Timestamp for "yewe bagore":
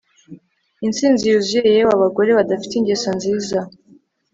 1.75-2.29